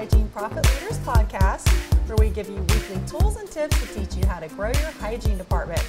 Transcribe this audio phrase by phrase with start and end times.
[0.00, 1.68] Hygiene Profit Leaders podcast,
[2.08, 4.90] where we give you weekly tools and tips to teach you how to grow your
[4.92, 5.84] hygiene department.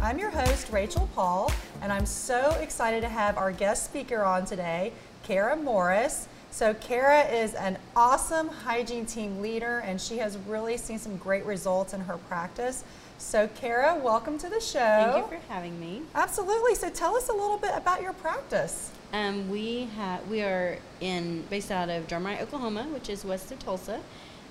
[0.00, 1.50] I'm your host, Rachel Paul,
[1.82, 4.92] and I'm so excited to have our guest speaker on today,
[5.24, 6.28] Kara Morris.
[6.52, 11.44] So, Kara is an awesome hygiene team leader, and she has really seen some great
[11.44, 12.84] results in her practice.
[13.18, 14.78] So, Kara, welcome to the show.
[14.78, 16.02] Thank you for having me.
[16.14, 16.76] Absolutely.
[16.76, 18.92] So, tell us a little bit about your practice.
[19.12, 23.58] Um, we have we are in based out of Drumright, Oklahoma, which is west of
[23.58, 24.00] Tulsa,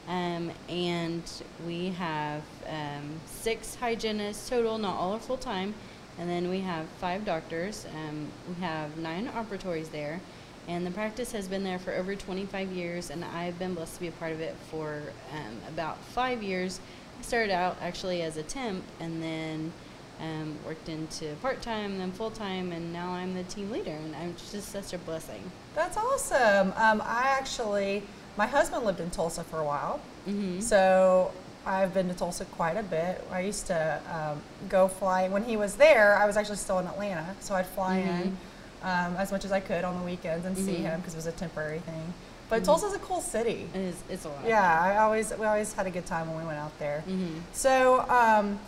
[0.07, 1.23] um, and
[1.67, 4.77] we have um, six hygienists total.
[4.77, 5.73] Not all are full time,
[6.17, 7.85] and then we have five doctors.
[7.93, 10.21] Um, we have nine operatories there,
[10.67, 13.99] and the practice has been there for over 25 years, and I've been blessed to
[13.99, 15.01] be a part of it for
[15.33, 16.79] um, about five years.
[17.19, 19.73] I started out actually as a temp, and then
[20.21, 24.15] um, worked into part time, then full time, and now I'm the team leader, and
[24.15, 25.41] I'm just such a blessing.
[25.75, 26.73] That's awesome.
[26.77, 28.03] Um, I actually,
[28.37, 30.59] my husband lived in Tulsa for a while, Mm-hmm.
[30.59, 31.31] so
[31.67, 33.23] I've been to Tulsa quite a bit.
[33.31, 36.15] I used to um, go fly when he was there.
[36.17, 38.37] I was actually still in Atlanta, so I'd fly in
[38.83, 40.81] um, as much as I could on the weekends and see Mhm.
[40.81, 42.13] him because it was a temporary thing.
[42.49, 42.65] But Mhm.
[42.65, 43.67] Tulsa's a cool city.
[43.73, 44.45] It is, it's a lot.
[44.45, 47.03] Yeah, I always we always had a good time when we went out there.
[47.07, 47.39] Mm-hmm.
[47.53, 48.59] So um,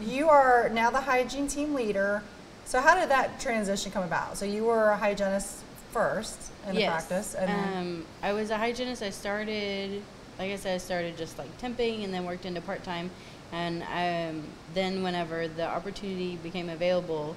[0.00, 2.22] you are now the hygiene team leader.
[2.64, 4.36] So how did that transition come about?
[4.38, 9.02] So you were a hygienist first in the practice, and um, I was a hygienist.
[9.02, 10.02] I started,
[10.38, 13.10] like I said, I started just like temping, and then worked into part time,
[13.52, 17.36] and um, then whenever the opportunity became available.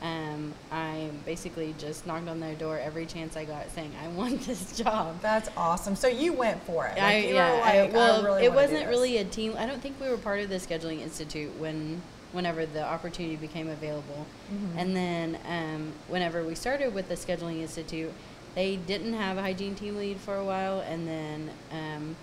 [0.00, 4.40] Um, I basically just knocked on their door every chance I got, saying I want
[4.46, 5.20] this job.
[5.20, 5.96] that's awesome.
[5.96, 6.90] So you went for it.
[6.96, 9.54] Like, I, yeah, were I- well, I really it wasn't really a team.
[9.58, 12.00] I don't think we were part of the scheduling institute when,
[12.32, 14.76] whenever the opportunity became available, Mhm.
[14.76, 18.12] and then um, whenever we started with the scheduling institute,
[18.54, 22.14] they didn't have a hygiene team lead for a while, and then um,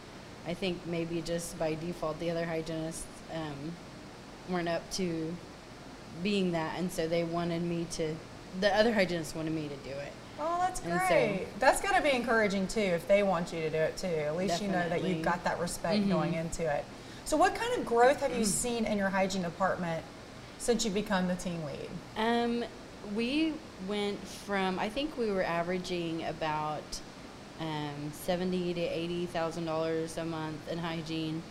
[0.48, 3.74] I think maybe just by default the other hygienists um,
[4.50, 5.36] weren't up to
[6.24, 8.16] being that, and so they wanted me to.
[8.62, 10.12] The other hygienists wanted me to do it.
[10.40, 11.48] Oh, that's And so- great.
[11.60, 14.08] that's got to be encouraging too if they want you to do it too.
[14.08, 16.10] At least you know that you've got that respect Mhm.
[16.10, 16.84] going into it.
[17.26, 20.04] So, what kind of growth have you seen in your hygiene department
[20.58, 21.90] since you've become the team lead?
[22.18, 22.66] Um,
[23.16, 23.54] we
[23.88, 26.84] went from I think we were averaging about
[27.60, 31.42] um, seventy to eighty thousand dollars a month in hygiene,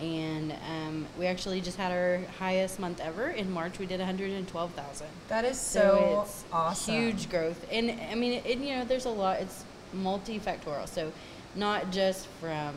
[0.00, 3.78] and um, we actually just had our highest month ever in March.
[3.78, 5.08] We did one hundred and twelve thousand.
[5.28, 6.94] That is So, so, awesome.
[6.94, 9.40] huge growth, and I mean, it, you know, there's a lot.
[9.40, 9.64] It's
[9.94, 11.12] multifactorial, so
[11.54, 12.74] not just from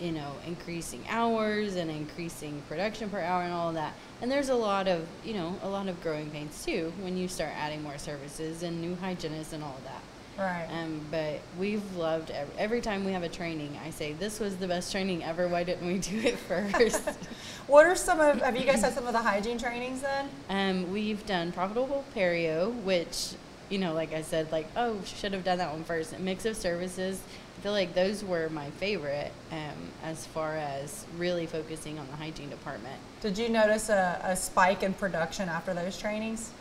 [0.00, 3.94] you know increasing hours and increasing production per hour and all of that.
[4.22, 7.26] And there's a lot of you know a lot of growing pains too when you
[7.28, 10.02] start adding more services and new hygienists and all of that.
[10.38, 10.68] Right.
[10.70, 13.78] Um, but we've loved every, every time we have a training.
[13.84, 15.48] I say this was the best training ever.
[15.48, 17.02] Why didn't we do it first?
[17.66, 20.30] What are some of, have you guys had some of the hygiene trainings then?
[20.48, 23.34] Um, we've done profitable perio, which
[23.68, 26.14] you know, like I said, like oh, should have done that one first.
[26.14, 27.20] A mix of services.
[27.58, 32.16] I feel like those were my favorite um, as far as really focusing on the
[32.16, 32.96] hygiene department.
[33.20, 36.52] Did you notice a, a spike in production after those trainings?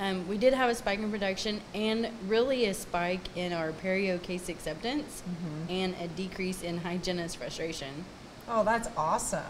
[0.00, 4.20] Um, we did have a spike in production and really a spike in our perio
[4.20, 5.22] case acceptance
[5.68, 8.04] and a decrease in hygienist frustration.
[8.48, 9.42] Oh, that's awesome.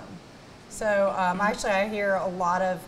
[0.69, 2.81] So um, actually, I hear a lot of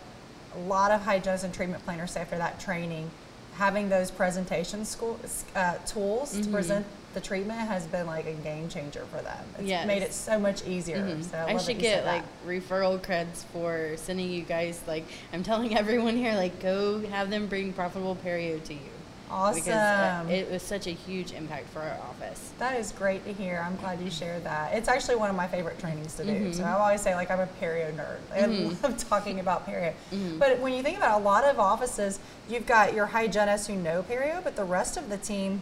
[0.55, 3.09] a lot of hygienists and treatment planners say after that training,
[3.55, 5.19] having those presentation school
[5.55, 6.51] uh, tools to Mhm.
[6.51, 9.43] present the treatment has been like a game changer for them.
[9.57, 9.87] It's Yes.
[9.87, 10.97] made it so much easier.
[10.97, 11.23] Mhm.
[11.23, 15.75] So I, I, should get like referral creds for sending you guys like I'm telling
[15.81, 18.79] everyone here like go have them bring profitable perio to you
[19.27, 20.29] because uh, awesome.
[20.31, 22.51] it was such a huge impact for our office.
[22.59, 23.63] that is great to hear.
[23.65, 24.75] I'm glad you shared that.
[24.75, 26.53] It's actually one of my favorite trainings to do.
[26.53, 26.67] So Mhm.
[26.67, 28.19] I always say like I'm a perio nerd.
[28.33, 28.83] I Mhm.
[28.83, 29.93] love talking about perio.
[30.13, 30.37] Mhm.
[30.37, 32.19] But when you think about it, a lot of offices,
[32.49, 35.61] you've got your hygienists who know perio, but the rest of the team,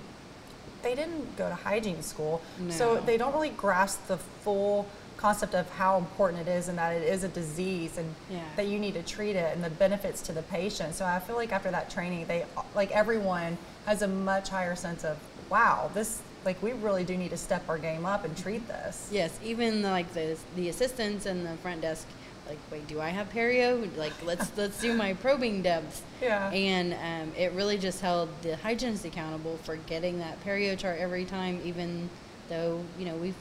[0.83, 2.41] they didn't go to hygiene school.
[2.69, 4.85] So they don't really grasp the full
[5.17, 8.41] concept of how important it is and that it is a disease and Yeah.
[8.57, 10.95] that you need to treat it and the benefits to the patient.
[10.95, 12.45] So I feel like after that training, they
[12.75, 15.17] like everyone has a much higher sense of
[15.49, 19.07] wow, this like we really do need to step our game up and treat this.
[19.11, 22.05] Yes, even like the the assistants and the front desk
[22.47, 26.49] like wait do I have perio like let's let's do my probing depths Yeah.
[26.51, 31.25] and um, it really just held the hygienist accountable for getting that perio chart every
[31.25, 32.09] time even
[32.49, 33.33] though you know we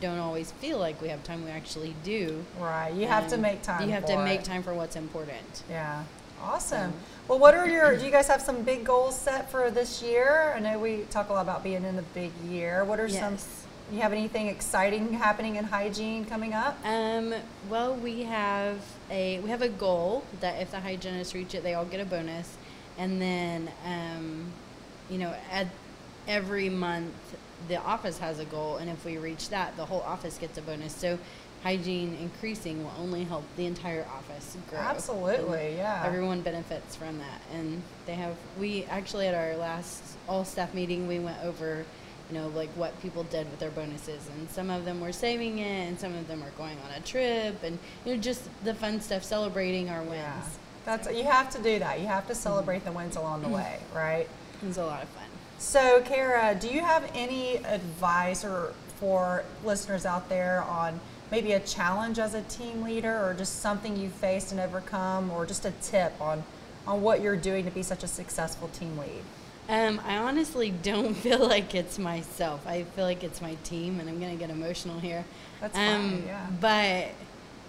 [0.00, 2.92] don't always feel like we have time we actually do Right.
[2.92, 3.86] You have to Um, make time.
[3.88, 4.44] you have to make it.
[4.44, 6.02] time for what's important Yeah.
[6.42, 6.88] Awesome.
[6.88, 6.94] Um,
[7.28, 10.52] Well, what are your, do you guys have some big goals set for this year?
[10.54, 12.84] I know we talk a lot about being in the big year.
[12.84, 13.63] What are some Yes.
[13.92, 16.78] You have anything exciting happening in hygiene coming up?
[16.84, 17.34] Um,
[17.68, 21.74] well, we have a we have a goal that if the hygienists reach it, they
[21.74, 22.56] all get a bonus,
[22.98, 24.46] and then um,
[25.10, 25.68] you know at
[26.26, 27.12] every month
[27.68, 30.62] the office has a goal, and if we reach that, the whole office gets a
[30.62, 30.94] bonus.
[30.94, 31.18] So
[31.62, 34.78] hygiene increasing will only help the entire office grow.
[34.78, 36.02] Absolutely, And yeah.
[36.04, 38.34] Everyone benefits from that, and they have.
[38.58, 41.84] We actually at our last all staff meeting, we went over,
[42.30, 45.58] you know, like what people did with their bonuses, and some of them were saving
[45.58, 48.74] it, and some of them are going on a trip, and you know, just the
[48.74, 50.14] fun stuff, celebrating our wins.
[50.14, 50.42] Yeah.
[50.86, 52.00] That's you have to do that.
[52.00, 52.86] You have to celebrate Mm-hmm.
[52.86, 54.28] the wins along the way, right?
[54.62, 55.24] It was a lot of fun.
[55.58, 61.00] So, Kara, do you have any advice or for listeners out there on
[61.30, 65.46] maybe a challenge as a team leader, or just something you faced and overcome, or
[65.46, 66.42] just a tip on
[66.86, 69.22] on what you're doing to be such a successful team lead?
[69.68, 72.66] Um, I honestly don't feel like it's myself.
[72.66, 75.24] I feel like it's my team, and I'm gonna get emotional here.
[75.60, 76.46] That's um, fine, yeah.
[76.60, 77.08] But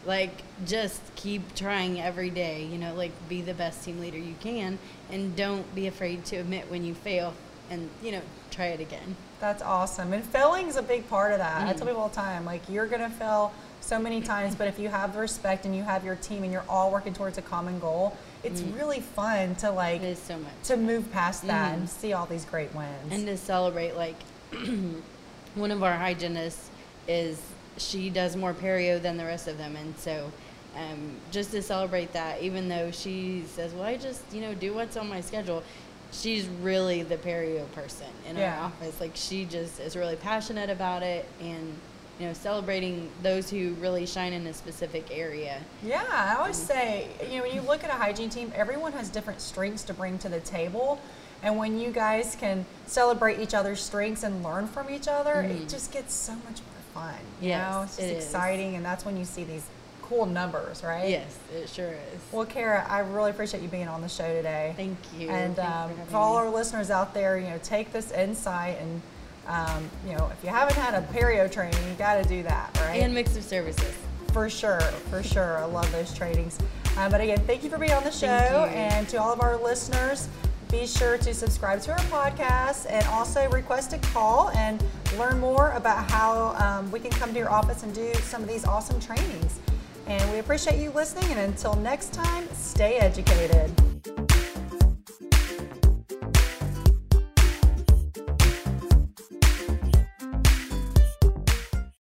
[0.05, 2.65] like, just keep trying every day.
[2.65, 4.77] You know, like be the best team leader you can,
[5.11, 7.33] and don't be afraid to admit when you fail,
[7.69, 8.21] and you know,
[8.51, 9.15] try it again.
[9.39, 10.13] That's awesome.
[10.13, 11.61] And failing is a big part of that.
[11.67, 11.77] I Mm.
[11.77, 13.53] tell people all the time, like you're gonna fail
[13.85, 16.51] so many times, but if you have the respect and you have your team and
[16.51, 20.15] you're all working towards a common goal, it's really fun to like Mm.
[20.17, 21.73] So to move past that Mhm.
[21.75, 23.11] and see all these great wins.
[23.11, 24.15] and to celebrate like
[25.55, 26.69] one of our hygienists
[27.07, 27.39] is
[27.77, 30.31] she does more perio than the rest of them and so
[30.75, 34.73] um, just to celebrate that even though she says well i just you know do
[34.73, 35.63] what's on my schedule
[36.11, 38.57] she's really the perio person in Yeah.
[38.59, 41.73] our office like she just is really passionate about it and
[42.19, 47.07] you know celebrating those who really shine in a specific area Yeah, I always say,
[47.29, 50.17] you know, when you look at a hygiene team, everyone has different strengths to bring
[50.19, 50.99] to the table.
[51.43, 55.69] And when you guys can celebrate each other's strengths and learn from each other, it
[55.69, 57.19] just gets so much more fun.
[57.41, 58.25] You Yes, know, it's just it is.
[58.25, 58.75] exciting.
[58.75, 59.63] And that's when you see these
[60.01, 61.09] cool numbers, right?
[61.09, 64.73] yes it sure is Well, Kara, I really appreciate you being on the show today.
[64.77, 68.11] thank you And um, for for all our listeners out there, you know, take this
[68.11, 69.01] insight and,
[69.47, 72.77] um, you know, if you haven't had a perio training, you got to do that,
[72.81, 73.01] right?
[73.01, 73.93] and mix of services
[74.33, 75.57] For sure, for sure.
[75.57, 76.57] I love those trainings.
[76.97, 78.27] Um, but again, thank you for being on the show.
[78.27, 80.29] And to all of our listeners,
[80.71, 84.83] be sure to subscribe to our podcast and also request a call and
[85.17, 88.47] learn more about how um, we can come to your office and do some of
[88.47, 89.59] these awesome trainings.
[90.07, 91.29] And we appreciate you listening.
[91.31, 93.71] And until next time, stay educated.